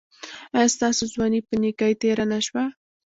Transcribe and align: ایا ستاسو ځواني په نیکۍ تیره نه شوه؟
ایا 0.55 0.73
ستاسو 0.75 1.03
ځواني 1.13 1.39
په 1.47 1.53
نیکۍ 1.61 1.93
تیره 2.01 2.25
نه 2.31 2.39
شوه؟ 2.45 2.63